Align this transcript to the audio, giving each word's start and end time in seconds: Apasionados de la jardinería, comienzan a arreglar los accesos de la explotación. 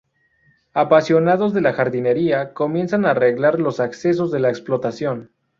Apasionados 0.73 1.53
de 1.53 1.61
la 1.61 1.73
jardinería, 1.73 2.55
comienzan 2.55 3.05
a 3.05 3.11
arreglar 3.11 3.59
los 3.59 3.79
accesos 3.79 4.31
de 4.31 4.39
la 4.39 4.49
explotación. 4.49 5.29